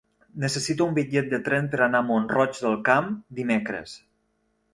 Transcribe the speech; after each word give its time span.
Necessito 0.43 0.87
un 0.91 0.95
bitllet 0.95 1.29
de 1.33 1.39
tren 1.47 1.69
per 1.75 1.81
anar 1.87 2.01
a 2.01 2.07
Mont-roig 2.07 2.63
del 2.65 2.79
Camp 2.89 3.13
dimecres. 3.43 3.95